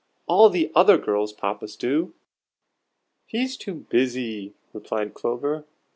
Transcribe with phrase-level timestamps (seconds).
[0.25, 2.15] "All the other girls' Papas do."
[3.27, 5.63] "He's too busy," replied Clover.